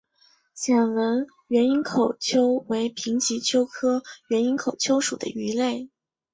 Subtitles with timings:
[0.55, 5.91] 线纹原缨口鳅为平鳍鳅科原缨口鳅属的鱼类。